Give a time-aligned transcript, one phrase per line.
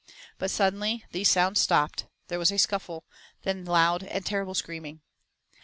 [0.39, 3.05] But suddenly these sounds stopped, there was a scuffle,
[3.43, 5.01] then loud and terrible screaming.